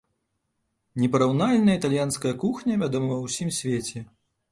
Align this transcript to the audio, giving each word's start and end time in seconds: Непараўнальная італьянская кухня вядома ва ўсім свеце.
Непараўнальная 1.01 1.75
італьянская 1.79 2.31
кухня 2.45 2.79
вядома 2.85 3.11
ва 3.13 3.19
ўсім 3.27 3.53
свеце. 3.59 3.99